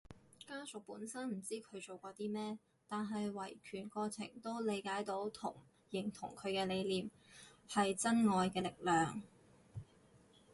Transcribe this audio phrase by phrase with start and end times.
[0.47, 2.57] 家屬本身唔知佢做過啲咩，
[2.87, 5.55] 但喺維權過程都理解到同
[5.91, 7.11] 認同佢嘅理念，
[7.69, 9.21] 係真愛嘅力量